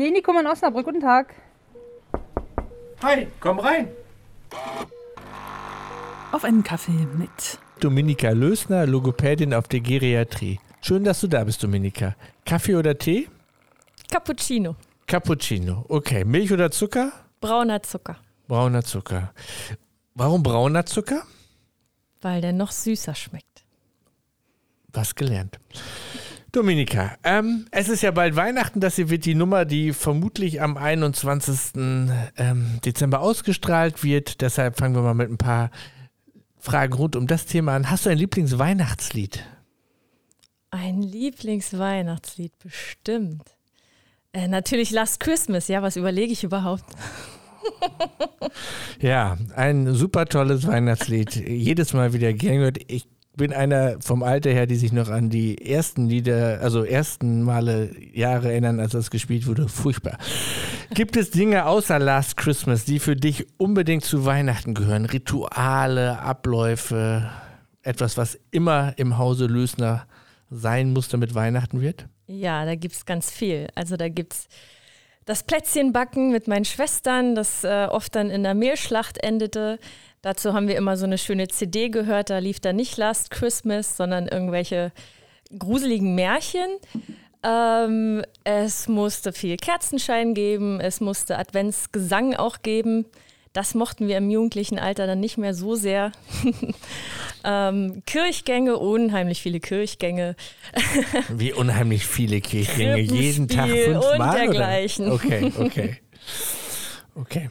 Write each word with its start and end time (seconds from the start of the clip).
Klinikum 0.00 0.38
in 0.38 0.46
Osnabrück. 0.46 0.86
Guten 0.86 1.00
Tag. 1.02 1.34
Hi, 3.02 3.26
komm 3.38 3.58
rein. 3.58 3.88
Auf 6.32 6.42
einen 6.42 6.64
Kaffee 6.64 7.06
mit 7.18 7.58
Dominika 7.80 8.30
Lösner, 8.30 8.86
Logopädin 8.86 9.52
auf 9.52 9.68
der 9.68 9.80
Geriatrie. 9.80 10.58
Schön, 10.80 11.04
dass 11.04 11.20
du 11.20 11.26
da 11.26 11.44
bist, 11.44 11.62
Dominika. 11.62 12.16
Kaffee 12.46 12.76
oder 12.76 12.96
Tee? 12.96 13.28
Cappuccino. 14.10 14.74
Cappuccino. 15.06 15.84
Okay. 15.90 16.24
Milch 16.24 16.50
oder 16.50 16.70
Zucker? 16.70 17.12
Brauner 17.42 17.82
Zucker. 17.82 18.16
Brauner 18.48 18.82
Zucker. 18.82 19.34
Warum 20.14 20.42
brauner 20.42 20.86
Zucker? 20.86 21.24
Weil 22.22 22.40
der 22.40 22.54
noch 22.54 22.70
süßer 22.70 23.14
schmeckt. 23.14 23.64
Was 24.94 25.14
gelernt. 25.14 25.60
Dominika, 26.52 27.16
ähm, 27.22 27.66
es 27.70 27.88
ist 27.88 28.02
ja 28.02 28.10
bald 28.10 28.34
Weihnachten, 28.34 28.80
das 28.80 28.96
hier 28.96 29.08
wird 29.08 29.24
die 29.24 29.36
Nummer, 29.36 29.64
die 29.64 29.92
vermutlich 29.92 30.60
am 30.60 30.76
21. 30.76 31.76
Ähm, 31.76 32.80
Dezember 32.84 33.20
ausgestrahlt 33.20 34.02
wird. 34.02 34.40
Deshalb 34.40 34.76
fangen 34.76 34.96
wir 34.96 35.02
mal 35.02 35.14
mit 35.14 35.30
ein 35.30 35.38
paar 35.38 35.70
Fragen 36.58 36.92
rund 36.92 37.14
um 37.14 37.28
das 37.28 37.46
Thema 37.46 37.76
an. 37.76 37.88
Hast 37.88 38.06
du 38.06 38.10
ein 38.10 38.18
Lieblingsweihnachtslied? 38.18 39.44
Ein 40.70 41.02
Lieblingsweihnachtslied, 41.02 42.52
bestimmt. 42.58 43.42
Äh, 44.32 44.48
natürlich 44.48 44.90
Last 44.90 45.20
Christmas, 45.20 45.68
ja, 45.68 45.82
was 45.82 45.96
überlege 45.96 46.32
ich 46.32 46.42
überhaupt? 46.42 46.84
ja, 49.00 49.36
ein 49.54 49.94
super 49.94 50.26
tolles 50.26 50.66
Weihnachtslied. 50.66 51.36
Jedes 51.36 51.92
Mal 51.92 52.12
wieder 52.12 52.32
gern 52.32 52.58
gehört. 52.58 52.78
Ich 52.88 53.06
bin 53.40 53.54
einer 53.54 53.96
vom 54.00 54.22
Alter 54.22 54.50
her, 54.50 54.66
die 54.66 54.76
sich 54.76 54.92
noch 54.92 55.08
an 55.08 55.30
die 55.30 55.66
ersten 55.66 56.10
Lieder, 56.10 56.60
also 56.60 56.84
ersten 56.84 57.42
Male 57.42 57.90
Jahre 58.12 58.50
erinnern, 58.50 58.80
als 58.80 58.92
das 58.92 59.10
gespielt 59.10 59.46
wurde. 59.46 59.66
Furchtbar. 59.66 60.18
Gibt 60.92 61.16
es 61.16 61.30
Dinge 61.30 61.64
außer 61.64 61.98
Last 61.98 62.36
Christmas, 62.36 62.84
die 62.84 62.98
für 62.98 63.16
dich 63.16 63.46
unbedingt 63.56 64.04
zu 64.04 64.26
Weihnachten 64.26 64.74
gehören? 64.74 65.06
Rituale, 65.06 66.20
Abläufe, 66.20 67.30
etwas, 67.82 68.18
was 68.18 68.38
immer 68.50 68.92
im 68.98 69.16
Hause 69.16 69.46
Lösner 69.46 70.06
sein 70.50 70.92
muss, 70.92 71.08
damit 71.08 71.34
Weihnachten 71.34 71.80
wird? 71.80 72.08
Ja, 72.26 72.66
da 72.66 72.74
gibt 72.74 72.94
es 72.94 73.06
ganz 73.06 73.30
viel. 73.30 73.68
Also 73.74 73.96
da 73.96 74.10
gibt 74.10 74.34
es 74.34 74.48
das 75.24 75.44
Plätzchenbacken 75.44 76.30
mit 76.30 76.46
meinen 76.46 76.66
Schwestern, 76.66 77.34
das 77.34 77.64
äh, 77.64 77.86
oft 77.90 78.14
dann 78.14 78.28
in 78.28 78.42
der 78.42 78.54
Mehlschlacht 78.54 79.16
endete. 79.16 79.78
Dazu 80.22 80.52
haben 80.52 80.68
wir 80.68 80.76
immer 80.76 80.96
so 80.96 81.06
eine 81.06 81.16
schöne 81.16 81.48
CD 81.48 81.88
gehört, 81.88 82.30
da 82.30 82.38
lief 82.38 82.60
da 82.60 82.72
nicht 82.72 82.96
Last 82.98 83.30
Christmas, 83.30 83.96
sondern 83.96 84.28
irgendwelche 84.28 84.92
gruseligen 85.58 86.14
Märchen. 86.14 86.68
Ähm, 87.42 88.22
es 88.44 88.86
musste 88.86 89.32
viel 89.32 89.56
Kerzenschein 89.56 90.34
geben, 90.34 90.78
es 90.80 91.00
musste 91.00 91.38
Adventsgesang 91.38 92.34
auch 92.34 92.60
geben. 92.62 93.06
Das 93.54 93.74
mochten 93.74 94.06
wir 94.06 94.18
im 94.18 94.30
jugendlichen 94.30 94.78
Alter 94.78 95.06
dann 95.06 95.18
nicht 95.18 95.38
mehr 95.38 95.54
so 95.54 95.74
sehr. 95.74 96.12
ähm, 97.44 98.02
Kirchgänge, 98.06 98.76
unheimlich 98.76 99.40
viele 99.42 99.58
Kirchgänge. 99.58 100.36
Wie 101.30 101.52
unheimlich 101.52 102.06
viele 102.06 102.40
Kirchgänge? 102.40 103.00
Jeden 103.00 103.48
Tag 103.48 103.70
fünfmal? 103.70 104.20
Und 104.20 104.38
dergleichen. 104.38 105.06
Oder? 105.06 105.14
Okay, 105.14 105.52
okay. 105.58 105.96
Okay. 107.16 107.50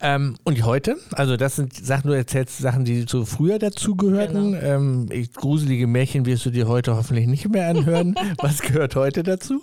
Ähm, 0.00 0.36
und 0.44 0.64
heute? 0.64 0.96
Also 1.12 1.36
das 1.36 1.56
sind 1.56 1.74
Sachen, 1.74 2.08
du 2.10 2.16
erzählst 2.16 2.58
Sachen, 2.58 2.84
die 2.84 3.06
so 3.08 3.24
früher 3.24 3.58
dazugehörten. 3.58 4.52
Genau. 4.52 4.64
Ähm, 4.64 5.28
gruselige 5.34 5.86
Märchen 5.86 6.26
wirst 6.26 6.44
du 6.46 6.50
dir 6.50 6.68
heute 6.68 6.96
hoffentlich 6.96 7.26
nicht 7.26 7.48
mehr 7.48 7.68
anhören. 7.68 8.14
Was 8.38 8.60
gehört 8.60 8.96
heute 8.96 9.22
dazu? 9.22 9.62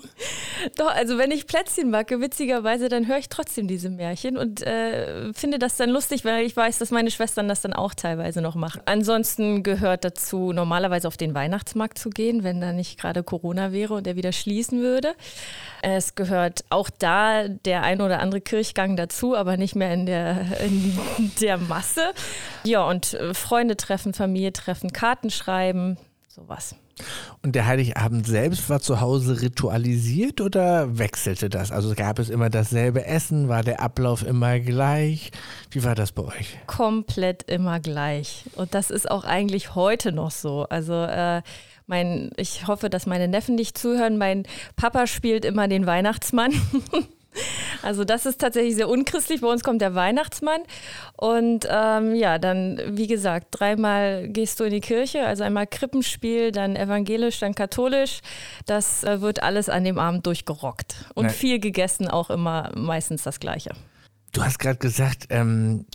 Doch, 0.77 0.93
also 0.93 1.17
wenn 1.17 1.31
ich 1.31 1.47
Plätzchen 1.47 1.91
backe, 1.91 2.21
witzigerweise, 2.21 2.89
dann 2.89 3.07
höre 3.07 3.17
ich 3.17 3.29
trotzdem 3.29 3.67
diese 3.67 3.89
Märchen 3.89 4.37
und 4.37 4.61
äh, 4.61 5.33
finde 5.33 5.59
das 5.59 5.77
dann 5.77 5.89
lustig, 5.89 6.23
weil 6.25 6.45
ich 6.45 6.55
weiß, 6.55 6.77
dass 6.77 6.91
meine 6.91 7.11
Schwestern 7.11 7.47
das 7.47 7.61
dann 7.61 7.73
auch 7.73 7.93
teilweise 7.93 8.41
noch 8.41 8.55
machen. 8.55 8.81
Ansonsten 8.85 9.63
gehört 9.63 10.05
dazu, 10.05 10.53
normalerweise 10.53 11.07
auf 11.07 11.17
den 11.17 11.33
Weihnachtsmarkt 11.33 11.97
zu 11.97 12.09
gehen, 12.09 12.43
wenn 12.43 12.61
da 12.61 12.73
nicht 12.73 12.99
gerade 12.99 13.23
Corona 13.23 13.71
wäre 13.71 13.95
und 13.95 14.07
er 14.07 14.15
wieder 14.15 14.31
schließen 14.31 14.81
würde. 14.81 15.13
Es 15.81 16.15
gehört 16.15 16.63
auch 16.69 16.89
da 16.89 17.47
der 17.47 17.83
ein 17.83 18.01
oder 18.01 18.19
andere 18.19 18.41
Kirchgang 18.41 18.95
dazu, 18.95 19.35
aber 19.35 19.57
nicht 19.57 19.75
mehr 19.75 19.93
in 19.93 20.05
der, 20.05 20.20
in 20.65 21.31
der 21.41 21.57
Masse. 21.57 22.13
Ja, 22.63 22.87
und 22.87 23.13
äh, 23.13 23.33
Freunde 23.33 23.77
treffen, 23.77 24.13
Familie 24.13 24.53
treffen, 24.53 24.93
Karten 24.93 25.29
schreiben, 25.29 25.97
sowas. 26.27 26.75
Und 27.41 27.55
der 27.55 27.65
Heiligabend 27.65 28.27
selbst 28.27 28.69
war 28.69 28.79
zu 28.79 29.01
Hause 29.01 29.41
ritualisiert 29.41 30.41
oder 30.41 30.97
wechselte 30.97 31.49
das? 31.49 31.71
Also 31.71 31.95
gab 31.95 32.19
es 32.19 32.29
immer 32.29 32.49
dasselbe 32.49 33.05
Essen? 33.05 33.49
War 33.49 33.63
der 33.63 33.81
Ablauf 33.81 34.23
immer 34.25 34.59
gleich? 34.59 35.31
Wie 35.71 35.83
war 35.83 35.95
das 35.95 36.11
bei 36.11 36.23
euch? 36.23 36.57
Komplett 36.67 37.43
immer 37.43 37.79
gleich. 37.79 38.45
Und 38.55 38.75
das 38.75 38.91
ist 38.91 39.09
auch 39.09 39.23
eigentlich 39.23 39.75
heute 39.75 40.11
noch 40.11 40.31
so. 40.31 40.67
Also 40.69 40.93
äh, 40.93 41.41
mein, 41.87 42.29
ich 42.37 42.67
hoffe, 42.67 42.89
dass 42.89 43.05
meine 43.05 43.27
Neffen 43.27 43.55
nicht 43.55 43.77
zuhören. 43.77 44.17
Mein 44.17 44.43
Papa 44.75 45.07
spielt 45.07 45.45
immer 45.45 45.67
den 45.67 45.85
Weihnachtsmann. 45.85 46.53
Also 47.81 48.03
das 48.03 48.25
ist 48.25 48.39
tatsächlich 48.39 48.75
sehr 48.75 48.89
unchristlich. 48.89 49.41
Bei 49.41 49.47
uns 49.47 49.63
kommt 49.63 49.81
der 49.81 49.95
Weihnachtsmann 49.95 50.61
und 51.17 51.67
ähm, 51.69 52.15
ja, 52.15 52.37
dann 52.37 52.79
wie 52.89 53.07
gesagt, 53.07 53.47
dreimal 53.51 54.27
gehst 54.27 54.59
du 54.59 54.65
in 54.65 54.71
die 54.71 54.81
Kirche, 54.81 55.25
also 55.25 55.43
einmal 55.43 55.67
Krippenspiel, 55.67 56.51
dann 56.51 56.75
evangelisch, 56.75 57.39
dann 57.39 57.55
katholisch. 57.55 58.21
Das 58.65 59.03
äh, 59.03 59.21
wird 59.21 59.43
alles 59.43 59.69
an 59.69 59.83
dem 59.83 59.97
Abend 59.97 60.25
durchgerockt 60.25 61.05
und 61.15 61.25
Nein. 61.25 61.33
viel 61.33 61.59
gegessen, 61.59 62.07
auch 62.07 62.29
immer 62.29 62.71
meistens 62.75 63.23
das 63.23 63.39
Gleiche. 63.39 63.71
Du 64.33 64.43
hast 64.43 64.59
gerade 64.59 64.77
gesagt, 64.77 65.27
ähm, 65.29 65.85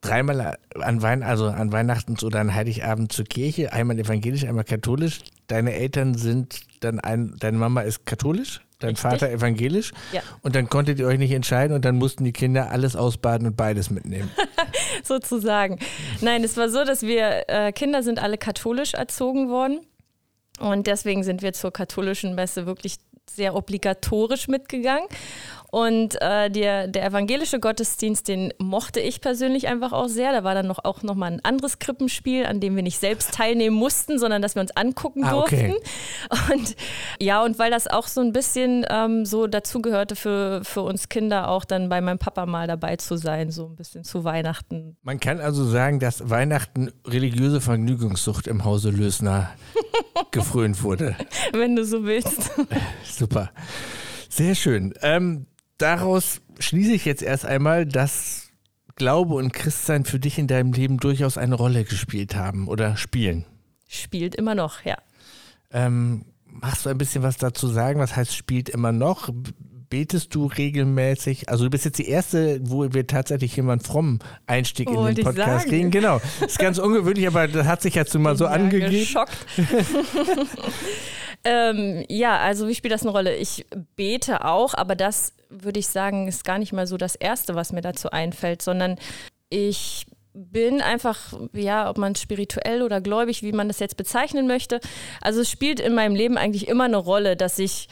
dreimal 0.00 0.56
an, 0.80 1.02
Wein, 1.02 1.22
also 1.22 1.46
an 1.46 1.70
Weihnachten 1.70 2.16
oder 2.24 2.40
an 2.40 2.52
Heiligabend 2.52 3.12
zur 3.12 3.24
Kirche, 3.24 3.72
einmal 3.72 3.98
evangelisch, 3.98 4.44
einmal 4.44 4.64
katholisch. 4.64 5.20
Deine 5.46 5.74
Eltern 5.74 6.14
sind 6.14 6.62
dann 6.80 6.98
ein, 6.98 7.36
deine 7.38 7.56
Mama 7.56 7.82
ist 7.82 8.04
katholisch, 8.04 8.62
dein 8.78 8.90
Richtig. 8.90 9.10
Vater 9.10 9.30
evangelisch. 9.30 9.92
Ja. 10.12 10.22
Und 10.42 10.54
dann 10.54 10.68
konntet 10.68 10.98
ihr 10.98 11.06
euch 11.06 11.18
nicht 11.18 11.32
entscheiden 11.32 11.74
und 11.74 11.84
dann 11.84 11.96
mussten 11.96 12.24
die 12.24 12.32
Kinder 12.32 12.70
alles 12.70 12.96
ausbaden 12.96 13.46
und 13.46 13.56
beides 13.56 13.90
mitnehmen. 13.90 14.30
Sozusagen. 15.02 15.78
Nein, 16.20 16.44
es 16.44 16.56
war 16.56 16.68
so, 16.68 16.84
dass 16.84 17.02
wir 17.02 17.44
äh, 17.48 17.72
Kinder 17.72 18.02
sind 18.02 18.22
alle 18.22 18.38
katholisch 18.38 18.94
erzogen 18.94 19.48
worden. 19.48 19.80
Und 20.60 20.86
deswegen 20.86 21.24
sind 21.24 21.42
wir 21.42 21.52
zur 21.52 21.72
katholischen 21.72 22.34
Messe 22.34 22.66
wirklich 22.66 22.96
sehr 23.28 23.54
obligatorisch 23.54 24.48
mitgegangen. 24.48 25.08
Und 25.74 26.22
äh, 26.22 26.52
der, 26.52 26.86
der 26.86 27.04
evangelische 27.04 27.58
Gottesdienst, 27.58 28.28
den 28.28 28.54
mochte 28.58 29.00
ich 29.00 29.20
persönlich 29.20 29.66
einfach 29.66 29.90
auch 29.92 30.06
sehr. 30.06 30.30
Da 30.30 30.44
war 30.44 30.54
dann 30.54 30.68
noch 30.68 30.84
auch 30.84 31.02
noch 31.02 31.16
mal 31.16 31.32
ein 31.32 31.44
anderes 31.44 31.80
Krippenspiel, 31.80 32.46
an 32.46 32.60
dem 32.60 32.76
wir 32.76 32.84
nicht 32.84 33.00
selbst 33.00 33.34
teilnehmen 33.34 33.74
mussten, 33.74 34.20
sondern 34.20 34.40
dass 34.40 34.54
wir 34.54 34.62
uns 34.62 34.70
angucken 34.76 35.24
ah, 35.24 35.36
okay. 35.36 35.74
durften. 36.30 36.52
Und 36.52 36.76
ja, 37.20 37.42
und 37.42 37.58
weil 37.58 37.72
das 37.72 37.88
auch 37.88 38.06
so 38.06 38.20
ein 38.20 38.32
bisschen 38.32 38.86
ähm, 38.88 39.26
so 39.26 39.48
dazugehörte 39.48 40.14
für, 40.14 40.62
für 40.62 40.82
uns 40.82 41.08
Kinder 41.08 41.48
auch 41.48 41.64
dann 41.64 41.88
bei 41.88 42.00
meinem 42.00 42.20
Papa 42.20 42.46
mal 42.46 42.68
dabei 42.68 42.94
zu 42.94 43.16
sein, 43.16 43.50
so 43.50 43.66
ein 43.66 43.74
bisschen 43.74 44.04
zu 44.04 44.22
Weihnachten. 44.22 44.96
Man 45.02 45.18
kann 45.18 45.40
also 45.40 45.64
sagen, 45.64 45.98
dass 45.98 46.30
Weihnachten 46.30 46.92
religiöse 47.04 47.60
Vergnügungssucht 47.60 48.46
im 48.46 48.64
Hause 48.64 48.90
Lösner 48.90 49.50
gefrönt 50.30 50.84
wurde. 50.84 51.16
Wenn 51.52 51.74
du 51.74 51.84
so 51.84 52.04
willst. 52.04 52.52
Super. 53.04 53.50
Sehr 54.28 54.54
schön. 54.54 54.94
Ähm, 55.02 55.46
daraus 55.84 56.40
schließe 56.58 56.92
ich 56.92 57.04
jetzt 57.04 57.22
erst 57.22 57.44
einmal, 57.44 57.84
dass 57.84 58.48
Glaube 58.96 59.34
und 59.34 59.52
Christsein 59.52 60.04
für 60.04 60.18
dich 60.18 60.38
in 60.38 60.46
deinem 60.46 60.72
Leben 60.72 60.96
durchaus 60.96 61.36
eine 61.36 61.56
Rolle 61.56 61.84
gespielt 61.84 62.34
haben 62.36 62.68
oder 62.68 62.96
spielen. 62.96 63.44
Spielt 63.86 64.34
immer 64.34 64.54
noch, 64.54 64.82
ja. 64.84 64.96
Ähm, 65.70 66.24
machst 66.46 66.86
du 66.86 66.90
ein 66.90 66.96
bisschen 66.96 67.22
was 67.22 67.36
dazu 67.36 67.68
sagen? 67.68 68.00
Was 68.00 68.16
heißt 68.16 68.34
spielt 68.34 68.70
immer 68.70 68.92
noch? 68.92 69.28
Betest 69.90 70.34
du 70.34 70.46
regelmäßig? 70.46 71.50
Also 71.50 71.64
du 71.64 71.70
bist 71.70 71.84
jetzt 71.84 71.98
die 71.98 72.08
erste, 72.08 72.60
wo 72.62 72.90
wir 72.92 73.06
tatsächlich 73.06 73.54
jemand 73.54 73.86
fromm 73.86 74.20
Einstieg 74.46 74.88
oh, 74.90 75.06
in 75.06 75.16
den 75.16 75.24
Podcast 75.24 75.68
kriegen. 75.68 75.90
Genau. 75.90 76.20
Das 76.40 76.52
ist 76.52 76.58
ganz 76.58 76.78
ungewöhnlich, 76.78 77.26
aber 77.26 77.46
das 77.46 77.66
hat 77.66 77.82
sich 77.82 77.94
jetzt 77.94 78.14
mal 78.14 78.36
so 78.38 78.46
angegeben. 78.46 78.90
Geschockt. 78.90 79.36
ähm, 81.44 82.04
ja, 82.08 82.38
also 82.38 82.68
wie 82.68 82.74
spielt 82.74 82.92
das 82.92 83.02
eine 83.02 83.10
Rolle? 83.10 83.36
Ich 83.36 83.66
bete 83.96 84.44
auch, 84.44 84.74
aber 84.74 84.94
das 84.96 85.34
würde 85.48 85.78
ich 85.78 85.88
sagen, 85.88 86.26
ist 86.26 86.44
gar 86.44 86.58
nicht 86.58 86.72
mal 86.72 86.86
so 86.86 86.96
das 86.96 87.14
Erste, 87.14 87.54
was 87.54 87.72
mir 87.72 87.82
dazu 87.82 88.10
einfällt, 88.10 88.62
sondern 88.62 88.96
ich 89.50 90.06
bin 90.32 90.80
einfach, 90.80 91.32
ja, 91.52 91.88
ob 91.88 91.96
man 91.96 92.16
spirituell 92.16 92.82
oder 92.82 93.00
gläubig, 93.00 93.42
wie 93.42 93.52
man 93.52 93.68
das 93.68 93.78
jetzt 93.78 93.96
bezeichnen 93.96 94.48
möchte. 94.48 94.80
Also 95.20 95.42
es 95.42 95.50
spielt 95.50 95.78
in 95.78 95.94
meinem 95.94 96.16
Leben 96.16 96.36
eigentlich 96.36 96.66
immer 96.66 96.84
eine 96.84 96.96
Rolle, 96.96 97.36
dass 97.36 97.58
ich 97.58 97.88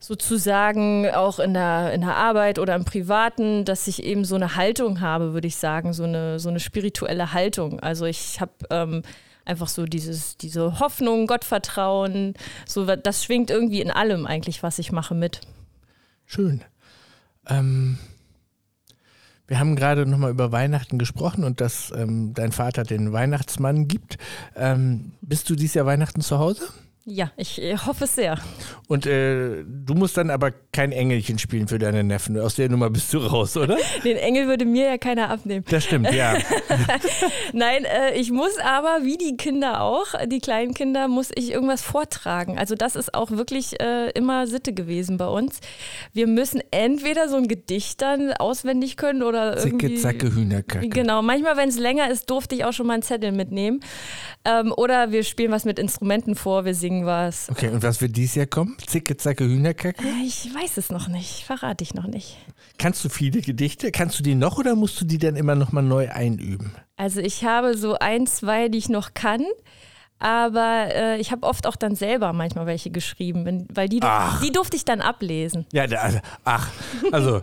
sozusagen 0.00 1.08
auch 1.10 1.38
in 1.38 1.54
der, 1.54 1.92
in 1.92 2.02
der 2.02 2.16
Arbeit 2.16 2.58
oder 2.58 2.74
im 2.74 2.84
Privaten, 2.84 3.64
dass 3.64 3.86
ich 3.86 4.02
eben 4.02 4.24
so 4.24 4.34
eine 4.34 4.56
Haltung 4.56 5.00
habe, 5.00 5.34
würde 5.34 5.48
ich 5.48 5.56
sagen, 5.56 5.92
so 5.92 6.04
eine, 6.04 6.38
so 6.38 6.48
eine 6.48 6.60
spirituelle 6.60 7.32
Haltung. 7.32 7.80
Also 7.80 8.06
ich 8.06 8.40
habe 8.40 8.52
ähm, 8.70 9.02
einfach 9.44 9.68
so 9.68 9.84
dieses, 9.84 10.36
diese 10.36 10.78
Hoffnung, 10.80 11.26
Gottvertrauen, 11.26 12.34
so 12.66 12.84
das 12.84 13.24
schwingt 13.24 13.50
irgendwie 13.50 13.80
in 13.80 13.90
allem 13.90 14.26
eigentlich, 14.26 14.62
was 14.62 14.78
ich 14.78 14.92
mache, 14.92 15.14
mit. 15.14 15.40
Schön. 16.26 16.62
Ähm, 17.46 17.98
wir 19.46 19.58
haben 19.58 19.76
gerade 19.76 20.06
nochmal 20.06 20.30
über 20.30 20.52
Weihnachten 20.52 20.98
gesprochen 20.98 21.44
und 21.44 21.60
dass 21.60 21.92
ähm, 21.94 22.32
dein 22.34 22.52
Vater 22.52 22.82
den 22.82 23.12
Weihnachtsmann 23.12 23.88
gibt. 23.88 24.16
Ähm, 24.56 25.12
bist 25.20 25.50
du 25.50 25.54
dieses 25.54 25.74
Jahr 25.74 25.86
Weihnachten 25.86 26.22
zu 26.22 26.38
Hause? 26.38 26.66
Ja, 27.06 27.32
ich 27.36 27.60
hoffe 27.86 28.04
es 28.04 28.14
sehr. 28.14 28.38
Und 28.88 29.04
äh, 29.04 29.62
du 29.66 29.92
musst 29.92 30.16
dann 30.16 30.30
aber 30.30 30.52
kein 30.72 30.90
Engelchen 30.90 31.38
spielen 31.38 31.68
für 31.68 31.78
deine 31.78 32.02
Neffen. 32.02 32.38
Aus 32.40 32.54
der 32.54 32.70
Nummer 32.70 32.88
bist 32.88 33.12
du 33.12 33.18
raus, 33.18 33.58
oder? 33.58 33.76
Den 34.04 34.16
Engel 34.16 34.46
würde 34.46 34.64
mir 34.64 34.86
ja 34.86 34.96
keiner 34.96 35.28
abnehmen. 35.28 35.66
Das 35.68 35.84
stimmt, 35.84 36.10
ja. 36.14 36.34
Nein, 37.52 37.84
äh, 37.84 38.14
ich 38.14 38.30
muss 38.30 38.58
aber, 38.58 39.04
wie 39.04 39.18
die 39.18 39.36
Kinder 39.36 39.82
auch, 39.82 40.06
die 40.26 40.38
kleinen 40.38 40.72
Kinder, 40.72 41.06
muss 41.08 41.30
ich 41.34 41.50
irgendwas 41.50 41.82
vortragen. 41.82 42.58
Also 42.58 42.74
das 42.74 42.96
ist 42.96 43.12
auch 43.12 43.30
wirklich 43.30 43.78
äh, 43.82 44.08
immer 44.12 44.46
Sitte 44.46 44.72
gewesen 44.72 45.18
bei 45.18 45.26
uns. 45.26 45.60
Wir 46.14 46.26
müssen 46.26 46.62
entweder 46.70 47.28
so 47.28 47.36
ein 47.36 47.48
Gedicht 47.48 48.00
dann 48.00 48.32
auswendig 48.32 48.96
können 48.96 49.22
oder 49.22 49.58
irgendwie... 49.58 49.96
Zicke, 49.96 50.00
zacke, 50.00 50.34
Hühnerkacke. 50.34 50.88
Genau, 50.88 51.20
manchmal, 51.20 51.58
wenn 51.58 51.68
es 51.68 51.78
länger 51.78 52.10
ist, 52.10 52.30
durfte 52.30 52.54
ich 52.54 52.64
auch 52.64 52.72
schon 52.72 52.86
mal 52.86 52.94
einen 52.94 53.02
Zettel 53.02 53.32
mitnehmen. 53.32 53.80
Ähm, 54.46 54.72
oder 54.74 55.12
wir 55.12 55.22
spielen 55.22 55.52
was 55.52 55.66
mit 55.66 55.78
Instrumenten 55.78 56.34
vor, 56.34 56.64
wir 56.64 56.74
singen 56.74 56.93
was. 57.04 57.48
Okay, 57.50 57.68
und 57.68 57.82
was 57.82 58.00
wird 58.00 58.16
dieses 58.16 58.34
Jahr 58.36 58.46
kommen? 58.46 58.76
Zicke, 58.86 59.16
zacke, 59.16 59.44
Hühnerkacke? 59.44 60.02
Äh, 60.02 60.24
Ich 60.26 60.48
weiß 60.54 60.76
es 60.76 60.90
noch 60.90 61.08
nicht, 61.08 61.44
verrate 61.44 61.82
ich 61.82 61.94
noch 61.94 62.06
nicht. 62.06 62.36
Kannst 62.78 63.04
du 63.04 63.08
viele 63.08 63.40
Gedichte? 63.40 63.90
Kannst 63.90 64.18
du 64.18 64.22
die 64.22 64.34
noch 64.34 64.58
oder 64.58 64.74
musst 64.76 65.00
du 65.00 65.04
die 65.04 65.18
dann 65.18 65.36
immer 65.36 65.54
nochmal 65.54 65.82
neu 65.82 66.08
einüben? 66.10 66.72
Also 66.96 67.20
ich 67.20 67.44
habe 67.44 67.76
so 67.76 67.96
ein, 67.98 68.26
zwei, 68.26 68.68
die 68.68 68.78
ich 68.78 68.88
noch 68.88 69.14
kann. 69.14 69.44
Aber 70.20 70.86
äh, 70.94 71.18
ich 71.20 71.32
habe 71.32 71.46
oft 71.46 71.66
auch 71.66 71.76
dann 71.76 71.96
selber 71.96 72.32
manchmal 72.32 72.66
welche 72.66 72.90
geschrieben, 72.90 73.66
weil 73.72 73.88
die, 73.88 73.98
Ach. 74.02 74.40
die 74.40 74.52
durfte 74.52 74.76
ich 74.76 74.84
dann 74.84 75.00
ablesen. 75.00 75.66
Ja, 75.72 75.86
da, 75.86 75.96
also, 75.98 76.18
ach, 76.44 76.70
also, 77.12 77.42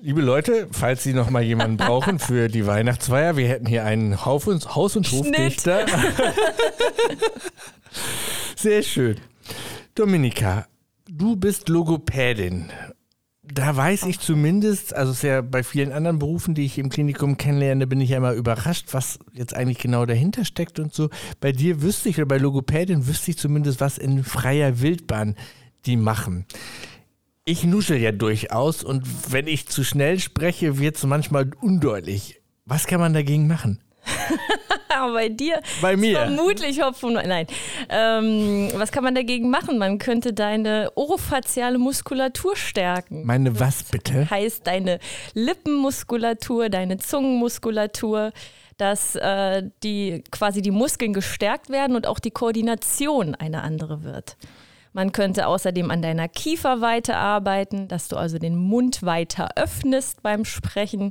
liebe 0.00 0.20
Leute, 0.20 0.68
falls 0.70 1.02
Sie 1.02 1.14
noch 1.14 1.30
mal 1.30 1.42
jemanden 1.42 1.78
brauchen 1.78 2.18
für 2.18 2.48
die 2.48 2.66
Weihnachtsfeier, 2.66 3.36
wir 3.36 3.48
hätten 3.48 3.66
hier 3.66 3.84
einen 3.84 4.24
Haus- 4.24 4.46
und, 4.46 4.74
Haus 4.76 4.94
und 4.94 5.10
Hofdichter. 5.10 5.86
Sehr 8.66 8.82
schön. 8.82 9.14
Dominika, 9.94 10.66
du 11.08 11.36
bist 11.36 11.68
Logopädin. 11.68 12.64
Da 13.44 13.76
weiß 13.76 14.06
ich 14.06 14.18
zumindest, 14.18 14.92
also 14.92 15.12
es 15.12 15.18
ist 15.18 15.22
ja 15.22 15.40
bei 15.40 15.62
vielen 15.62 15.92
anderen 15.92 16.18
Berufen, 16.18 16.56
die 16.56 16.64
ich 16.64 16.76
im 16.78 16.88
Klinikum 16.88 17.36
kennenlerne, 17.36 17.86
bin 17.86 18.00
ich 18.00 18.10
ja 18.10 18.16
immer 18.16 18.32
überrascht, 18.32 18.86
was 18.90 19.20
jetzt 19.32 19.54
eigentlich 19.54 19.78
genau 19.78 20.04
dahinter 20.04 20.44
steckt 20.44 20.80
und 20.80 20.92
so. 20.92 21.10
Bei 21.40 21.52
dir 21.52 21.80
wüsste 21.80 22.08
ich, 22.08 22.16
oder 22.16 22.26
bei 22.26 22.38
Logopädin 22.38 23.06
wüsste 23.06 23.30
ich 23.30 23.38
zumindest, 23.38 23.80
was 23.80 23.98
in 23.98 24.24
freier 24.24 24.80
Wildbahn 24.80 25.36
die 25.84 25.96
machen. 25.96 26.44
Ich 27.44 27.62
nuschel 27.62 27.98
ja 27.98 28.10
durchaus 28.10 28.82
und 28.82 29.32
wenn 29.32 29.46
ich 29.46 29.68
zu 29.68 29.84
schnell 29.84 30.18
spreche, 30.18 30.80
wird 30.80 30.96
es 30.96 31.04
manchmal 31.04 31.52
undeutlich. 31.60 32.40
Was 32.64 32.88
kann 32.88 32.98
man 32.98 33.14
dagegen 33.14 33.46
machen? 33.46 33.78
Aber 34.96 35.12
bei 35.12 35.28
dir 35.28 35.60
Bei 35.80 35.96
mir. 35.96 36.16
vermutlich 36.18 36.80
Hopfen. 36.82 37.14
Nein. 37.14 37.46
Ähm, 37.88 38.70
was 38.74 38.92
kann 38.92 39.04
man 39.04 39.14
dagegen 39.14 39.50
machen? 39.50 39.78
Man 39.78 39.98
könnte 39.98 40.32
deine 40.32 40.90
orofaziale 40.94 41.78
Muskulatur 41.78 42.56
stärken. 42.56 43.24
Meine 43.24 43.58
was 43.60 43.84
bitte? 43.84 44.28
heißt 44.30 44.66
deine 44.66 44.98
Lippenmuskulatur, 45.34 46.68
deine 46.68 46.98
Zungenmuskulatur, 46.98 48.32
dass 48.76 49.16
äh, 49.16 49.62
die 49.82 50.22
quasi 50.30 50.62
die 50.62 50.70
Muskeln 50.70 51.12
gestärkt 51.12 51.70
werden 51.70 51.96
und 51.96 52.06
auch 52.06 52.18
die 52.18 52.30
Koordination 52.30 53.34
eine 53.34 53.62
andere 53.62 54.04
wird. 54.04 54.36
Man 54.92 55.12
könnte 55.12 55.46
außerdem 55.46 55.90
an 55.90 56.00
deiner 56.00 56.28
Kieferweite 56.28 57.16
arbeiten, 57.16 57.86
dass 57.88 58.08
du 58.08 58.16
also 58.16 58.38
den 58.38 58.56
Mund 58.56 59.02
weiter 59.02 59.50
öffnest 59.56 60.22
beim 60.22 60.44
Sprechen. 60.46 61.10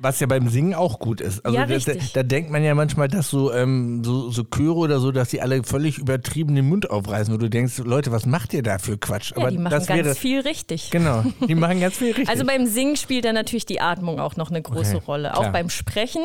Was 0.00 0.20
ja 0.20 0.26
beim 0.28 0.48
Singen 0.48 0.74
auch 0.74 1.00
gut 1.00 1.20
ist. 1.20 1.44
Also 1.44 1.56
Ja, 1.58 1.66
da, 1.66 1.76
da, 1.76 1.92
da 2.14 2.22
denkt 2.22 2.50
man 2.50 2.62
ja 2.62 2.74
manchmal, 2.74 3.08
dass 3.08 3.30
so, 3.30 3.52
ähm, 3.52 4.04
so, 4.04 4.30
so 4.30 4.44
Chöre 4.44 4.76
oder 4.76 5.00
so, 5.00 5.10
dass 5.10 5.30
die 5.30 5.40
alle 5.40 5.64
völlig 5.64 5.98
übertrieben 5.98 6.54
den 6.54 6.68
Mund 6.68 6.88
aufreißen, 6.90 7.34
wo 7.34 7.38
du 7.38 7.50
denkst, 7.50 7.78
Leute, 7.78 8.12
was 8.12 8.24
macht 8.24 8.54
ihr 8.54 8.62
da 8.62 8.78
für 8.78 8.96
Quatsch? 8.96 9.32
Ja, 9.36 9.50
die 9.50 9.58
machen 9.58 9.72
das 9.72 9.86
ganz 9.88 10.04
wäre, 10.04 10.14
viel 10.14 10.40
richtig. 10.40 10.90
Genau, 10.90 11.24
die 11.48 11.54
machen 11.56 11.80
ganz 11.80 11.96
viel 11.96 12.08
richtig. 12.16 12.28
Also 12.28 12.46
beim 12.46 12.66
Singen 12.66 12.96
spielt 12.96 13.24
dann 13.24 13.34
natürlich 13.34 13.66
die 13.66 13.80
Atmung 13.80 14.20
auch 14.20 14.36
noch 14.36 14.50
eine 14.50 14.62
große 14.62 14.96
Okay, 14.96 15.04
Rolle. 15.06 15.30
klar. 15.30 15.38
Auch 15.38 15.52
beim 15.52 15.68
Sprechen. 15.68 16.22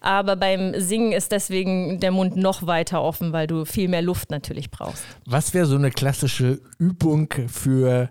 Aber 0.00 0.36
beim 0.36 0.72
Singen 0.80 1.12
ist 1.12 1.30
deswegen 1.32 2.00
der 2.00 2.12
Mund 2.12 2.36
noch 2.36 2.66
weiter 2.66 3.02
offen, 3.02 3.32
weil 3.32 3.46
du 3.46 3.66
viel 3.66 3.88
mehr 3.88 4.02
Luft 4.02 4.30
natürlich 4.30 4.70
brauchst. 4.70 5.04
Was 5.26 5.52
wäre 5.52 5.66
so 5.66 5.76
eine 5.76 5.90
klassische 5.90 6.60
Übung 6.78 7.28
für. 7.48 8.08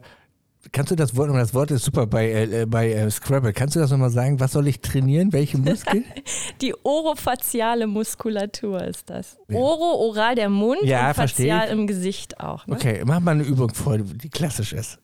Kannst 0.73 0.91
du 0.91 0.95
das 0.95 1.15
Wort, 1.15 1.29
das 1.33 1.53
Wort 1.53 1.71
ist 1.71 1.85
super 1.85 2.05
bei, 2.05 2.31
äh, 2.31 2.65
bei 2.67 2.91
äh, 2.91 3.09
Scrabble, 3.09 3.53
kannst 3.53 3.75
du 3.75 3.79
das 3.79 3.91
nochmal 3.91 4.09
sagen? 4.09 4.41
Was 4.41 4.51
soll 4.51 4.67
ich 4.67 4.81
trainieren? 4.81 5.31
Welche 5.31 5.57
Muskeln? 5.57 6.03
Die 6.61 6.75
orofaziale 6.83 7.87
Muskulatur 7.87 8.83
ist 8.83 9.09
das. 9.09 9.37
Oro, 9.51 10.07
oral 10.07 10.35
der 10.35 10.49
Mund 10.49 10.81
Ja, 10.83 11.07
und 11.09 11.13
fazial 11.13 11.69
im 11.69 11.87
Gesicht 11.87 12.41
auch. 12.41 12.67
Ne? 12.67 12.75
Okay, 12.75 13.01
mach 13.05 13.21
mal 13.21 13.31
eine 13.31 13.43
Übung 13.43 13.73
vor, 13.73 13.97
die 13.97 14.29
klassisch 14.29 14.73
ist. 14.73 14.99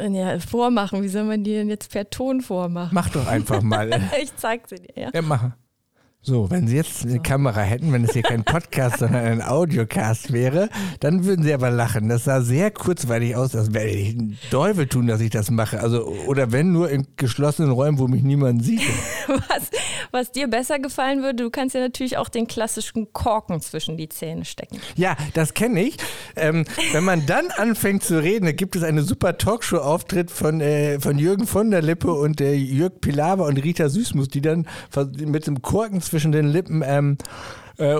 Ja, 0.00 0.38
vormachen. 0.38 1.02
Wie 1.02 1.08
soll 1.08 1.24
man 1.24 1.44
die 1.44 1.52
denn 1.52 1.68
jetzt 1.68 1.90
per 1.90 2.08
Ton 2.08 2.40
vormachen? 2.40 2.94
Mach 2.94 3.10
doch 3.10 3.26
einfach 3.26 3.62
mal. 3.62 3.90
Ich 4.22 4.34
zeig 4.36 4.68
sie 4.68 4.76
dir, 4.76 4.94
ja. 4.94 5.10
Ja, 5.12 5.22
machen. 5.22 5.54
So, 6.22 6.50
wenn 6.50 6.68
Sie 6.68 6.76
jetzt 6.76 7.06
eine 7.06 7.18
Kamera 7.18 7.62
hätten, 7.62 7.94
wenn 7.94 8.04
es 8.04 8.12
hier 8.12 8.20
kein 8.20 8.44
Podcast, 8.44 8.98
sondern 8.98 9.24
ein 9.24 9.42
Audiocast 9.42 10.34
wäre, 10.34 10.68
dann 11.00 11.24
würden 11.24 11.42
Sie 11.42 11.54
aber 11.54 11.70
lachen. 11.70 12.10
Das 12.10 12.24
sah 12.24 12.42
sehr 12.42 12.70
kurzweilig 12.70 13.36
aus, 13.36 13.56
als 13.56 13.72
werde 13.72 13.88
ich 13.88 14.10
einen 14.10 14.38
Teufel 14.50 14.86
tun, 14.86 15.06
dass 15.06 15.22
ich 15.22 15.30
das 15.30 15.50
mache. 15.50 15.80
Also, 15.80 16.04
oder 16.26 16.52
wenn 16.52 16.72
nur 16.72 16.90
in 16.90 17.06
geschlossenen 17.16 17.70
Räumen, 17.70 17.98
wo 17.98 18.06
mich 18.06 18.22
niemand 18.22 18.62
sieht. 18.62 18.82
Was, 19.28 19.70
was 20.10 20.32
dir 20.32 20.48
besser 20.48 20.80
gefallen 20.80 21.22
würde, 21.22 21.44
du 21.44 21.50
kannst 21.50 21.74
ja 21.74 21.80
natürlich 21.80 22.16
auch 22.16 22.28
den 22.28 22.48
klassischen 22.48 23.12
Korken 23.12 23.60
zwischen 23.60 23.96
die 23.96 24.08
Zähne 24.08 24.44
stecken. 24.44 24.80
Ja, 24.96 25.16
das 25.34 25.54
kenne 25.54 25.82
ich. 25.82 25.98
Ähm, 26.34 26.64
wenn 26.92 27.04
man 27.04 27.26
dann 27.26 27.46
anfängt 27.56 28.02
zu 28.02 28.20
reden, 28.20 28.46
da 28.46 28.52
gibt 28.52 28.74
es 28.74 28.82
eine 28.82 29.02
super 29.02 29.38
Talkshow-Auftritt 29.38 30.32
von, 30.32 30.60
äh, 30.60 30.98
von 30.98 31.16
Jürgen 31.16 31.46
von 31.46 31.70
der 31.70 31.82
Lippe 31.82 32.12
und 32.12 32.40
äh, 32.40 32.54
Jörg 32.54 33.00
Pilawa 33.00 33.46
und 33.46 33.56
Rita 33.58 33.88
Süßmus, 33.88 34.28
die 34.28 34.40
dann 34.40 34.66
mit 35.16 35.46
dem 35.46 35.62
Korken 35.62 36.00
zwischen 36.10 36.32
den 36.32 36.46
Lippen 36.48 36.82
ähm, 36.84 37.16
äh, 37.78 37.96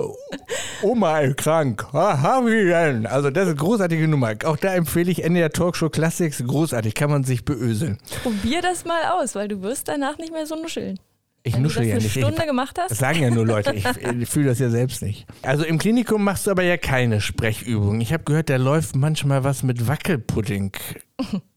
Oma 0.83 1.21
ist 1.21 1.39
krank. 1.39 1.87
Hab 1.93 2.47
ich 2.47 2.69
denn? 2.69 3.07
Also 3.07 3.31
das 3.31 3.45
ist 3.45 3.49
eine 3.51 3.57
großartige 3.57 4.07
Nummer. 4.09 4.35
Auch 4.45 4.57
da 4.59 4.75
empfehle 4.75 5.11
ich 5.11 5.25
Ende 5.25 5.41
der 5.41 5.51
Talkshow 5.53 5.89
Classics. 5.89 6.43
Großartig, 6.47 6.95
kann 6.95 7.11
man 7.11 7.25
sich 7.25 7.45
beöseln. 7.45 7.99
Probier 8.23 8.61
das 8.61 8.85
mal 8.85 9.01
aus, 9.19 9.35
weil 9.35 9.49
du 9.49 9.63
wirst 9.63 9.89
danach 9.89 10.19
nicht 10.19 10.33
mehr 10.33 10.45
so 10.47 10.57
nuscheln. 10.57 10.99
Ich 11.43 11.55
Wenn 11.55 11.63
du 11.63 11.69
nuschel 11.69 11.83
das 11.83 11.89
ja 11.89 11.95
eine 11.95 12.03
nicht. 12.05 12.17
Ich, 12.17 12.23
Stunde 12.23 12.45
gemacht 12.47 12.77
Das 12.77 12.91
hast. 12.91 12.99
sagen 12.99 13.23
ja 13.23 13.31
nur 13.31 13.47
Leute, 13.47 13.73
ich, 13.75 13.87
ich 13.87 14.29
fühle 14.29 14.49
das 14.49 14.59
ja 14.59 14.69
selbst 14.69 15.01
nicht. 15.01 15.27
Also 15.41 15.65
im 15.65 15.79
Klinikum 15.79 16.23
machst 16.23 16.47
du 16.47 16.51
aber 16.51 16.63
ja 16.63 16.77
keine 16.77 17.23
Sprechübung. 17.23 18.03
Ich 18.03 18.13
habe 18.13 18.25
gehört, 18.25 18.51
da 18.51 18.57
läuft 18.57 18.95
manchmal 18.97 19.45
was 19.45 19.63
mit 19.63 19.89
Wackelpudding. 19.89 20.73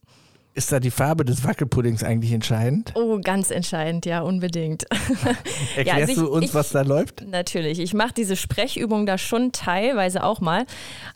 Ist 0.56 0.72
da 0.72 0.80
die 0.80 0.92
Farbe 0.92 1.26
des 1.26 1.44
Wackelpuddings 1.44 2.04
eigentlich 2.04 2.32
entscheidend? 2.32 2.92
Oh, 2.94 3.20
ganz 3.20 3.50
entscheidend, 3.50 4.06
ja, 4.06 4.22
unbedingt. 4.22 4.84
Erklärst 5.76 6.02
also 6.02 6.12
ich- 6.12 6.18
du 6.20 6.28
uns, 6.32 6.46
ich- 6.46 6.54
was 6.54 6.70
da 6.70 6.82
läuft? 6.84 7.26
Natürlich. 7.28 7.80
Ich 7.80 7.96
mache 7.96 8.14
diese 8.16 8.36
Sprechübung 8.36 9.08
da 9.08 9.18
schon 9.18 9.52
teilweise 9.52 10.24
auch 10.24 10.42
mal. 10.42 10.68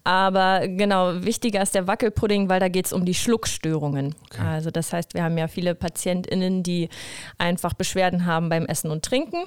Aber 0.04 0.68
genau, 0.68 1.24
wichtiger 1.24 1.62
ist 1.62 1.76
der 1.76 1.86
Wackelpudding, 1.86 2.50
weil 2.50 2.60
da 2.60 2.68
geht 2.68 2.88
es 2.88 2.94
um 2.94 3.06
die 3.06 3.14
Schluckstörungen. 3.14 4.16
Also 4.44 4.72
das 4.72 4.92
heißt, 4.92 5.14
wir 5.14 5.24
haben 5.24 5.38
ja 5.38 5.48
viele 5.48 5.76
PatientInnen, 5.76 6.64
die 6.64 6.90
einfach 7.38 7.74
Beschwerden 7.74 8.26
haben 8.26 8.50
beim 8.50 8.66
Essen 8.66 8.90
und 8.90 9.06
Trinken. 9.06 9.44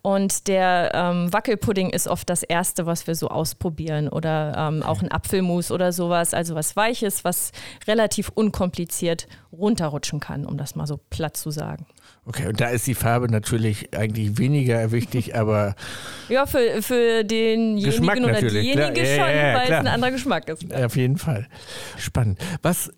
Und 0.00 0.46
der 0.48 0.92
ähm, 0.94 1.32
Wackelpudding 1.32 1.90
ist 1.90 2.06
oft 2.08 2.30
das 2.30 2.42
Erste, 2.42 2.86
was 2.86 3.06
wir 3.06 3.14
so 3.16 3.28
ausprobieren. 3.28 4.08
Oder 4.08 4.54
ähm, 4.56 4.82
auch 4.82 5.02
ein 5.02 5.10
Apfelmus 5.10 5.70
oder 5.70 5.92
sowas. 5.92 6.32
Also 6.32 6.54
was 6.54 6.74
Weiches, 6.76 7.24
was 7.24 7.50
relativ 7.86 8.30
unkompliziert 8.34 9.25
runterrutschen 9.52 10.20
kann, 10.20 10.44
um 10.44 10.56
das 10.56 10.74
mal 10.74 10.86
so 10.86 10.98
platt 11.10 11.36
zu 11.36 11.50
sagen. 11.50 11.86
Okay, 12.24 12.48
und 12.48 12.60
da 12.60 12.68
ist 12.68 12.86
die 12.86 12.94
Farbe 12.94 13.30
natürlich 13.30 13.96
eigentlich 13.96 14.38
weniger 14.38 14.90
wichtig, 14.92 15.36
aber 15.36 15.74
Ja, 16.28 16.46
für, 16.46 16.82
für 16.82 17.24
denjenigen 17.24 17.90
Geschmack 17.90 18.18
oder 18.18 18.40
diejenige 18.40 18.92
klar. 18.92 18.96
Ja, 18.96 19.24
schon, 19.24 19.36
ja, 19.36 19.48
ja, 19.48 19.58
weil 19.58 19.66
klar. 19.66 19.80
es 19.80 19.86
ein 19.86 19.92
anderer 19.92 20.10
Geschmack 20.10 20.48
ist. 20.48 20.74
auf 20.74 20.96
jeden 20.96 21.18
Fall. 21.18 21.46
Spannend. 21.96 22.38
Was, 22.62 22.90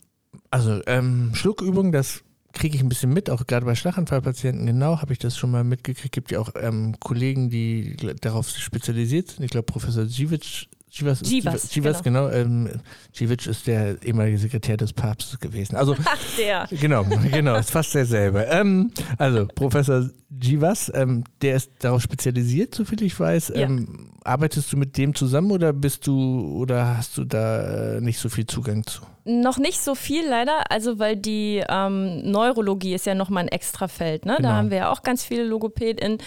also 0.50 0.80
ähm, 0.86 1.32
Schluckübung, 1.34 1.92
das 1.92 2.22
kriege 2.52 2.76
ich 2.76 2.82
ein 2.82 2.88
bisschen 2.88 3.12
mit, 3.12 3.30
auch 3.30 3.46
gerade 3.46 3.66
bei 3.66 3.74
Schlaganfallpatienten, 3.74 4.66
genau, 4.66 5.00
habe 5.00 5.12
ich 5.12 5.18
das 5.18 5.36
schon 5.36 5.50
mal 5.50 5.64
mitgekriegt. 5.64 6.12
Gibt 6.12 6.30
ja 6.30 6.40
auch 6.40 6.50
ähm, 6.60 6.98
Kollegen, 6.98 7.50
die 7.50 7.96
darauf 8.20 8.48
spezialisiert 8.48 9.28
sind. 9.28 9.44
Ich 9.44 9.50
glaube, 9.50 9.66
Professor 9.66 10.04
Jivic, 10.04 10.68
Jivas, 10.90 11.20
Jivas, 11.22 11.74
Jivas 11.74 12.02
genau. 12.02 12.28
Ähm, 12.30 12.70
Jivic 13.12 13.46
ist 13.46 13.66
der 13.66 14.02
ehemalige 14.02 14.38
Sekretär 14.38 14.76
des 14.76 14.92
Papstes 14.92 15.38
gewesen. 15.38 15.76
Also 15.76 15.94
Ach, 16.04 16.18
der. 16.38 16.66
Genau, 16.70 17.04
genau, 17.04 17.56
ist 17.56 17.70
fast 17.70 17.94
derselbe. 17.94 18.46
Ähm, 18.50 18.90
also, 19.18 19.46
Professor 19.54 20.08
Jivas, 20.30 20.92
ähm, 20.94 21.24
der 21.40 21.56
ist 21.56 21.72
darauf 21.78 22.02
spezialisiert, 22.02 22.74
soviel 22.74 23.02
ich 23.02 23.18
weiß. 23.18 23.48
Ja. 23.48 23.62
Ähm, 23.62 24.10
arbeitest 24.24 24.70
du 24.70 24.76
mit 24.76 24.98
dem 24.98 25.14
zusammen 25.14 25.50
oder 25.50 25.72
bist 25.72 26.06
du 26.06 26.54
oder 26.60 26.98
hast 26.98 27.16
du 27.16 27.24
da 27.24 27.96
äh, 27.96 28.00
nicht 28.02 28.18
so 28.18 28.28
viel 28.28 28.46
Zugang 28.46 28.86
zu? 28.86 29.00
Noch 29.24 29.56
nicht 29.56 29.80
so 29.80 29.94
viel 29.94 30.28
leider, 30.28 30.70
also 30.70 30.98
weil 30.98 31.16
die 31.16 31.64
ähm, 31.66 32.30
Neurologie 32.30 32.94
ist 32.94 33.06
ja 33.06 33.14
nochmal 33.14 33.44
ein 33.44 33.48
Extrafeld. 33.48 34.26
Ne? 34.26 34.36
Genau. 34.36 34.48
Da 34.48 34.54
haben 34.54 34.70
wir 34.70 34.78
ja 34.78 34.92
auch 34.92 35.02
ganz 35.02 35.24
viele 35.24 35.44
LogopädInnen 35.44 36.18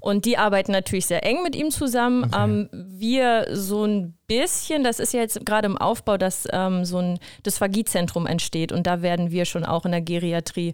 und 0.00 0.24
die 0.24 0.38
arbeiten 0.38 0.72
natürlich 0.72 1.06
sehr 1.06 1.24
eng 1.24 1.42
mit 1.42 1.54
ihm 1.54 1.70
zusammen. 1.70 2.24
Okay. 2.24 2.42
Ähm, 2.42 2.68
wir 2.72 3.46
so 3.52 3.84
ein 3.84 4.14
bisschen, 4.26 4.84
das 4.84 5.00
ist 5.00 5.12
ja 5.12 5.20
jetzt 5.20 5.44
gerade 5.44 5.66
im 5.66 5.76
Aufbau, 5.76 6.16
dass 6.16 6.48
ähm, 6.50 6.86
so 6.86 6.96
ein 6.96 7.18
Dysphagiezentrum 7.44 8.26
entsteht 8.26 8.72
und 8.72 8.86
da 8.86 9.02
werden 9.02 9.30
wir 9.30 9.44
schon 9.44 9.64
auch 9.66 9.84
in 9.84 9.92
der 9.92 10.00
Geriatrie 10.00 10.72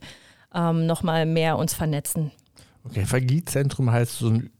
ähm, 0.54 0.86
nochmal 0.86 1.26
mehr 1.26 1.58
uns 1.58 1.74
vernetzen. 1.74 2.30
Okay, 2.90 3.04
Phagiezentrum 3.04 3.90
heißt 3.90 4.18
so 4.18 4.28
ein 4.28 4.50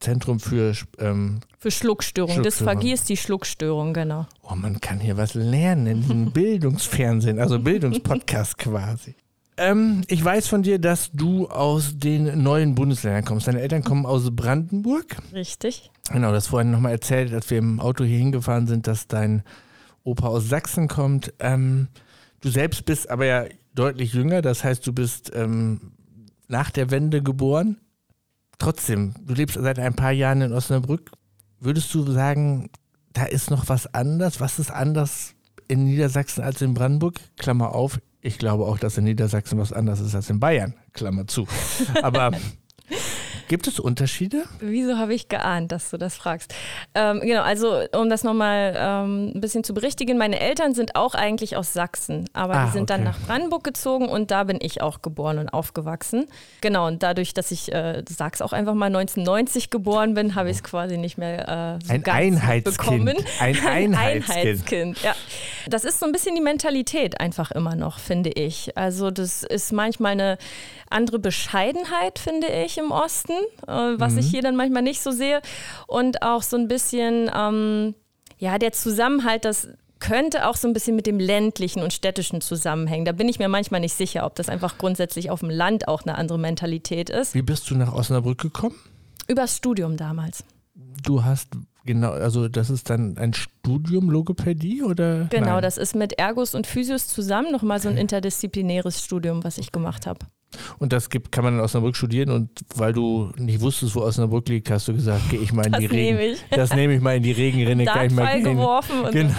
Zentrum 0.00 0.38
für 0.38 0.74
ähm, 0.98 1.40
Für 1.58 1.70
Schluckstörungen. 1.70 2.42
Schluckstörung. 2.42 2.72
Dysphagie 2.74 2.92
ist 2.92 3.08
die 3.08 3.16
Schluckstörung, 3.16 3.92
genau. 3.92 4.26
Oh, 4.42 4.54
man 4.54 4.80
kann 4.80 5.00
hier 5.00 5.16
was 5.16 5.34
lernen 5.34 5.86
in 5.86 6.00
diesem 6.02 6.30
Bildungsfernsehen, 6.32 7.40
also 7.40 7.58
Bildungspodcast 7.58 8.58
quasi. 8.58 9.16
Ähm, 9.56 10.02
ich 10.06 10.24
weiß 10.24 10.46
von 10.46 10.62
dir, 10.62 10.78
dass 10.78 11.10
du 11.12 11.48
aus 11.48 11.98
den 11.98 12.42
neuen 12.44 12.76
Bundesländern 12.76 13.24
kommst. 13.24 13.48
Deine 13.48 13.60
Eltern 13.60 13.82
kommen 13.82 14.06
aus 14.06 14.30
Brandenburg. 14.30 15.16
Richtig. 15.32 15.90
Genau, 16.12 16.30
das 16.30 16.46
vorhin 16.46 16.70
nochmal 16.70 16.92
erzählt, 16.92 17.32
als 17.34 17.50
wir 17.50 17.58
im 17.58 17.80
Auto 17.80 18.04
hier 18.04 18.18
hingefahren 18.18 18.68
sind, 18.68 18.86
dass 18.86 19.08
dein 19.08 19.42
Opa 20.04 20.28
aus 20.28 20.48
Sachsen 20.48 20.86
kommt. 20.86 21.34
Ähm, 21.40 21.88
du 22.40 22.50
selbst 22.50 22.84
bist 22.84 23.10
aber 23.10 23.26
ja 23.26 23.46
deutlich 23.74 24.12
jünger, 24.12 24.42
das 24.42 24.62
heißt, 24.62 24.86
du 24.86 24.92
bist 24.92 25.32
ähm, 25.34 25.92
nach 26.48 26.70
der 26.70 26.90
Wende 26.90 27.22
geboren. 27.22 27.78
Trotzdem, 28.58 29.14
du 29.24 29.34
lebst 29.34 29.56
seit 29.60 29.78
ein 29.78 29.94
paar 29.94 30.12
Jahren 30.12 30.40
in 30.40 30.52
Osnabrück. 30.52 31.12
Würdest 31.60 31.94
du 31.94 32.10
sagen, 32.10 32.70
da 33.12 33.24
ist 33.24 33.50
noch 33.50 33.68
was 33.68 33.92
anders? 33.94 34.40
Was 34.40 34.58
ist 34.58 34.70
anders 34.70 35.34
in 35.68 35.84
Niedersachsen 35.84 36.42
als 36.42 36.60
in 36.60 36.74
Brandenburg? 36.74 37.20
Klammer 37.36 37.74
auf, 37.74 38.00
ich 38.20 38.38
glaube 38.38 38.64
auch, 38.64 38.78
dass 38.78 38.98
in 38.98 39.04
Niedersachsen 39.04 39.58
was 39.58 39.72
anders 39.72 40.00
ist 40.00 40.14
als 40.14 40.28
in 40.30 40.40
Bayern. 40.40 40.74
Klammer 40.92 41.26
zu. 41.26 41.46
Aber 42.02 42.32
gibt 43.48 43.66
es 43.66 43.80
Unterschiede? 43.80 44.44
Wieso 44.60 44.98
habe 44.98 45.14
ich 45.14 45.28
geahnt, 45.28 45.72
dass 45.72 45.90
du 45.90 45.96
das 45.96 46.16
fragst? 46.16 46.54
Ähm, 46.94 47.20
genau, 47.20 47.42
also 47.42 47.80
um 47.96 48.08
das 48.08 48.22
nochmal 48.24 48.74
ähm, 48.78 49.32
ein 49.34 49.40
bisschen 49.40 49.64
zu 49.64 49.74
berichtigen, 49.74 50.18
meine 50.18 50.38
Eltern 50.40 50.74
sind 50.74 50.94
auch 50.96 51.14
eigentlich 51.14 51.56
aus 51.56 51.72
Sachsen, 51.72 52.28
aber 52.32 52.54
Ah, 52.54 52.66
die 52.66 52.72
sind 52.72 52.90
dann 52.90 53.00
okay. 53.00 53.10
nach 53.10 53.26
Brandenburg 53.26 53.64
gezogen 53.64 54.08
und 54.08 54.30
da 54.30 54.44
bin 54.44 54.58
ich 54.60 54.80
auch 54.82 55.02
geboren 55.02 55.38
und 55.38 55.48
aufgewachsen. 55.48 56.26
Genau, 56.60 56.86
und 56.86 57.02
dadurch, 57.02 57.34
dass 57.34 57.50
ich, 57.50 57.72
äh, 57.72 58.02
sag's 58.08 58.42
auch 58.42 58.52
einfach 58.52 58.74
mal, 58.74 58.86
1990 58.86 59.70
geboren 59.70 60.14
bin, 60.14 60.34
habe 60.34 60.50
ich 60.50 60.58
es 60.58 60.62
quasi 60.62 60.96
nicht 60.98 61.18
mehr 61.18 61.78
äh, 61.80 61.84
so 61.84 61.92
Ein 61.92 62.02
ganz 62.02 62.16
Einheitskind. 62.18 62.76
bekommen. 63.04 63.16
Ein 63.40 63.66
Einheitskind. 63.66 64.36
Einheitskind, 64.36 65.02
ja. 65.02 65.14
Das 65.66 65.84
ist 65.84 66.00
so 66.00 66.06
ein 66.06 66.12
bisschen 66.12 66.34
die 66.34 66.40
Mentalität 66.40 67.20
einfach 67.20 67.50
immer 67.50 67.74
noch, 67.76 67.98
finde 67.98 68.30
ich. 68.30 68.76
Also 68.76 69.10
das 69.10 69.42
ist 69.42 69.72
manchmal 69.72 70.12
eine 70.12 70.38
andere 70.90 71.18
Bescheidenheit, 71.18 72.18
finde 72.18 72.46
ich, 72.48 72.78
im 72.78 72.90
Osten, 72.90 73.34
äh, 73.66 73.98
was 73.98 74.16
ich 74.16 74.26
hier 74.26 74.42
dann 74.42 74.56
manchmal 74.56 74.82
nicht 74.82 75.00
so 75.00 75.10
sehe. 75.10 75.40
Und 75.86 76.22
auch 76.22 76.42
so 76.42 76.56
ein 76.56 76.68
bisschen, 76.68 77.30
ähm, 77.34 77.94
ja, 78.38 78.58
der 78.58 78.72
Zusammenhalt, 78.72 79.44
das 79.44 79.68
könnte 80.00 80.46
auch 80.46 80.56
so 80.56 80.68
ein 80.68 80.74
bisschen 80.74 80.96
mit 80.96 81.06
dem 81.06 81.18
ländlichen 81.18 81.82
und 81.82 81.92
städtischen 81.92 82.40
zusammenhängen. 82.40 83.04
Da 83.04 83.12
bin 83.12 83.28
ich 83.28 83.38
mir 83.38 83.48
manchmal 83.48 83.80
nicht 83.80 83.94
sicher, 83.94 84.24
ob 84.24 84.34
das 84.36 84.48
einfach 84.48 84.78
grundsätzlich 84.78 85.30
auf 85.30 85.40
dem 85.40 85.50
Land 85.50 85.88
auch 85.88 86.02
eine 86.02 86.16
andere 86.16 86.38
Mentalität 86.38 87.10
ist. 87.10 87.34
Wie 87.34 87.42
bist 87.42 87.68
du 87.70 87.74
nach 87.74 87.92
Osnabrück 87.92 88.38
gekommen? 88.38 88.76
Übers 89.26 89.56
Studium 89.56 89.96
damals. 89.96 90.44
Du 91.02 91.24
hast 91.24 91.48
genau, 91.84 92.10
also 92.12 92.48
das 92.48 92.70
ist 92.70 92.90
dann 92.90 93.18
ein 93.18 93.34
Studium 93.34 94.10
Logopädie 94.10 94.82
oder? 94.82 95.24
Genau, 95.30 95.54
Nein. 95.54 95.62
das 95.62 95.78
ist 95.78 95.94
mit 95.94 96.18
Ergus 96.18 96.54
und 96.54 96.66
Physios 96.66 97.08
zusammen 97.08 97.50
nochmal 97.50 97.80
so 97.80 97.88
ein 97.88 97.96
interdisziplinäres 97.96 99.04
Studium, 99.04 99.44
was 99.44 99.58
ich 99.58 99.72
gemacht 99.72 100.06
habe. 100.06 100.20
Und 100.78 100.92
das 100.92 101.10
gibt, 101.10 101.30
kann 101.30 101.44
man 101.44 101.54
in 101.54 101.60
Osnabrück 101.60 101.94
studieren 101.96 102.30
und 102.30 102.48
weil 102.74 102.92
du 102.92 103.30
nicht 103.36 103.60
wusstest, 103.60 103.94
wo 103.94 104.00
Osnabrück 104.00 104.48
liegt, 104.48 104.70
hast 104.70 104.88
du 104.88 104.94
gesagt, 104.94 105.28
gehe 105.30 105.40
ich 105.40 105.52
mal 105.52 105.66
in 105.66 105.72
Das 105.72 105.80
die 105.80 105.86
Regen. 105.86 106.16
nehme 106.16 106.26
ich. 106.32 106.38
Das 106.50 106.74
nehme 106.74 106.94
ich 106.94 107.00
mal 107.02 107.16
in 107.16 107.22
die 107.22 107.32
Regenrinne. 107.32 107.84
kann 107.84 108.06
ich 108.06 108.12
mal 108.12 108.40
gehen. 108.40 108.56
geworfen 108.56 109.00
und 109.04 109.12
Genau. 109.12 109.32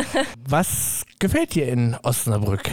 Was 0.48 1.04
gefällt 1.18 1.54
dir 1.54 1.68
in 1.68 1.96
Osnabrück? 2.02 2.70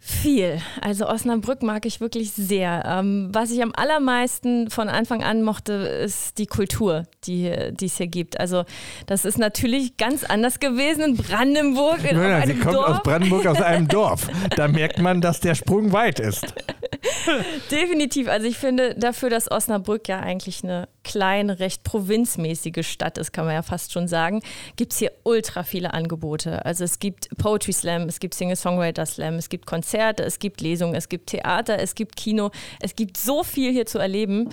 Viel. 0.00 0.58
Also 0.80 1.06
Osnabrück 1.06 1.62
mag 1.62 1.84
ich 1.84 2.00
wirklich 2.00 2.32
sehr. 2.32 2.82
Ähm, 2.86 3.28
was 3.30 3.50
ich 3.50 3.62
am 3.62 3.72
allermeisten 3.76 4.70
von 4.70 4.88
Anfang 4.88 5.22
an 5.22 5.42
mochte, 5.42 5.74
ist 5.74 6.38
die 6.38 6.46
Kultur, 6.46 7.02
die 7.26 7.46
es 7.82 7.98
hier 7.98 8.06
gibt. 8.06 8.40
Also 8.40 8.64
das 9.04 9.26
ist 9.26 9.36
natürlich 9.36 9.98
ganz 9.98 10.24
anders 10.24 10.60
gewesen 10.60 11.02
in 11.02 11.16
Brandenburg, 11.18 12.10
in 12.10 12.16
auf 12.18 12.46
sie 12.46 12.54
kommt 12.54 12.74
Dorf. 12.74 12.88
aus 12.88 13.02
Brandenburg, 13.02 13.46
aus 13.48 13.60
einem 13.60 13.86
Dorf. 13.88 14.28
Da 14.56 14.66
merkt 14.68 14.98
man, 14.98 15.20
dass 15.20 15.40
der 15.40 15.54
Sprung 15.54 15.92
weit 15.92 16.20
ist. 16.20 16.54
Definitiv. 17.70 18.28
Also 18.28 18.46
ich 18.46 18.56
finde 18.56 18.94
dafür, 18.94 19.30
dass 19.30 19.50
Osnabrück 19.50 20.08
ja 20.08 20.20
eigentlich 20.20 20.64
eine 20.64 20.88
kleine, 21.04 21.58
recht 21.58 21.84
provinzmäßige 21.84 22.86
Stadt 22.86 23.18
ist, 23.18 23.32
kann 23.32 23.46
man 23.46 23.54
ja 23.54 23.62
fast 23.62 23.92
schon 23.92 24.08
sagen, 24.08 24.42
gibt 24.76 24.92
es 24.92 24.98
hier 24.98 25.12
ultra 25.24 25.62
viele 25.62 25.94
Angebote. 25.94 26.64
Also 26.64 26.84
es 26.84 26.98
gibt 26.98 27.28
Poetry 27.38 27.72
Slam, 27.72 28.02
es 28.02 28.20
gibt 28.20 28.34
Singer-Songwriter 28.34 29.06
Slam, 29.06 29.34
es 29.34 29.48
gibt 29.48 29.66
Konzerte, 29.66 30.22
es 30.22 30.38
gibt 30.38 30.60
Lesungen, 30.60 30.94
es 30.94 31.08
gibt 31.08 31.30
Theater, 31.30 31.78
es 31.78 31.94
gibt 31.94 32.16
Kino. 32.16 32.50
Es 32.80 32.94
gibt 32.94 33.16
so 33.16 33.42
viel 33.42 33.72
hier 33.72 33.86
zu 33.86 33.98
erleben. 33.98 34.50